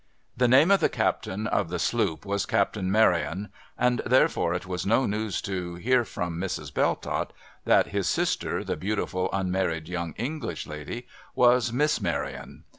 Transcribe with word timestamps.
The 0.35 0.47
name 0.47 0.71
of 0.71 0.79
the 0.79 0.89
captain 0.89 1.45
of 1.45 1.69
the 1.69 1.77
sloop 1.77 2.25
was 2.25 2.47
Captain 2.47 2.91
Maryon, 2.91 3.49
and 3.77 4.01
therefore 4.03 4.55
it 4.55 4.65
was 4.65 4.83
no 4.83 5.05
news 5.05 5.43
to 5.43 5.75
hear 5.75 6.03
from 6.05 6.39
Mrs. 6.41 6.73
Belltott, 6.73 7.31
that 7.65 7.89
his 7.89 8.09
sister, 8.09 8.63
the 8.63 8.75
beautiful 8.75 9.29
unmarried 9.31 9.87
young 9.87 10.13
English 10.13 10.65
lady, 10.65 11.05
was 11.35 11.71
Miss 11.71 12.01
Maryon. 12.01 12.63